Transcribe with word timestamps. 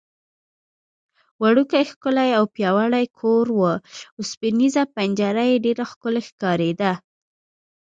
وړوکی، 1.41 1.83
ښکلی 1.91 2.29
او 2.37 2.43
پیاوړی 2.55 3.05
کور 3.19 3.45
و، 3.53 3.59
اوسپنېزه 4.19 4.83
پنجره 4.95 5.43
یې 5.51 5.57
ډېره 5.65 5.83
ښکلې 5.91 6.21
ښکارېده. 6.29 6.91